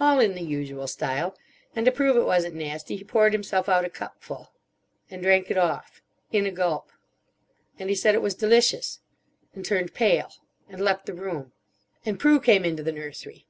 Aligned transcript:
All 0.00 0.20
in 0.20 0.34
the 0.34 0.40
usual 0.40 0.86
style. 0.86 1.36
And 1.74 1.84
to 1.84 1.92
prove 1.92 2.16
it 2.16 2.24
wasn't 2.24 2.54
nasty. 2.54 2.96
He 2.96 3.04
poured 3.04 3.34
himself 3.34 3.68
out 3.68 3.84
a 3.84 3.90
cupful. 3.90 4.54
And 5.10 5.20
drank 5.22 5.50
it 5.50 5.58
off. 5.58 6.00
In 6.32 6.46
a 6.46 6.50
gulp. 6.50 6.90
And 7.78 7.90
he 7.90 7.94
said 7.94 8.14
it 8.14 8.22
was 8.22 8.34
delicious. 8.34 9.00
And 9.52 9.66
turned 9.66 9.92
pale. 9.92 10.32
And 10.66 10.80
left 10.80 11.04
the 11.04 11.12
room. 11.12 11.52
"And 12.06 12.18
Prue 12.18 12.40
came 12.40 12.64
into 12.64 12.82
the 12.82 12.90
nursery. 12.90 13.46